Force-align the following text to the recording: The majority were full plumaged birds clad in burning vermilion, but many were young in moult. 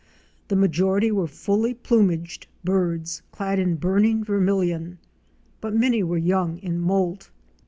The 0.47 0.55
majority 0.55 1.11
were 1.11 1.27
full 1.27 1.71
plumaged 1.75 2.47
birds 2.63 3.21
clad 3.31 3.59
in 3.59 3.75
burning 3.75 4.23
vermilion, 4.23 4.97
but 5.61 5.75
many 5.75 6.01
were 6.01 6.17
young 6.17 6.57
in 6.57 6.79
moult. 6.79 7.29